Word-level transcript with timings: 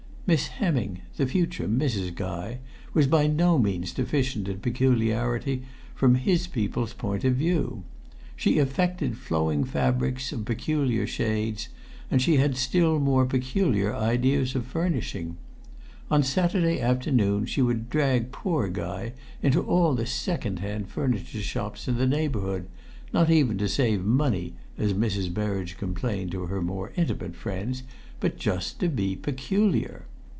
Miss 0.27 0.47
Hemming, 0.47 1.01
the 1.17 1.27
future 1.27 1.67
Mrs. 1.67 2.15
Guy, 2.15 2.59
was 2.93 3.05
by 3.05 3.27
no 3.27 3.59
means 3.59 3.91
deficient 3.91 4.47
in 4.47 4.61
peculiarity 4.61 5.63
from 5.93 6.15
his 6.15 6.47
people's 6.47 6.93
point 6.93 7.25
of 7.25 7.35
view. 7.35 7.83
She 8.37 8.57
affected 8.57 9.17
flowing 9.17 9.65
fabrics 9.65 10.31
of 10.31 10.45
peculiar 10.45 11.05
shades, 11.05 11.67
and 12.09 12.21
she 12.21 12.37
had 12.37 12.55
still 12.55 12.97
more 12.97 13.25
peculiar 13.25 13.93
ideas 13.93 14.55
of 14.55 14.65
furnishing. 14.65 15.35
On 16.09 16.23
Saturday 16.23 16.79
afternoons 16.79 17.49
she 17.49 17.61
would 17.61 17.89
drag 17.89 18.31
poor 18.31 18.69
Guy 18.69 19.11
into 19.41 19.61
all 19.61 19.93
the 19.93 20.05
second 20.05 20.59
hand 20.59 20.87
furniture 20.87 21.41
shops 21.41 21.89
in 21.89 21.97
the 21.97 22.07
neighbourhood 22.07 22.69
not 23.11 23.29
even 23.29 23.57
to 23.57 23.67
save 23.67 24.05
money, 24.05 24.53
as 24.77 24.93
Mrs. 24.93 25.33
Berridge 25.33 25.75
complained 25.75 26.31
to 26.31 26.43
her 26.45 26.61
more 26.61 26.93
intimate 26.95 27.35
friends 27.35 27.83
but 28.21 28.37
just 28.39 28.79
to 28.79 28.87
be 28.87 29.17
peculiar. 29.17 30.05